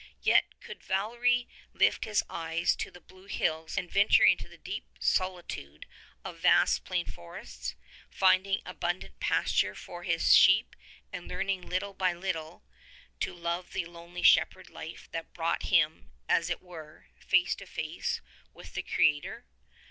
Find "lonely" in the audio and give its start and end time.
13.85-14.23